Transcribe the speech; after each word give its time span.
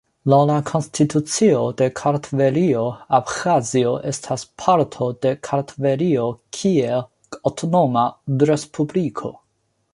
Laŭ 0.31 0.37
la 0.49 0.53
konstitucio 0.67 1.59
de 1.81 1.89
Kartvelio, 1.99 2.81
Abĥazio 3.19 3.93
estas 4.13 4.47
parto 4.63 5.11
de 5.27 5.35
Kartvelio 5.51 6.27
kiel 6.59 7.07
aŭtonoma 7.53 8.11
respubliko. 8.53 9.35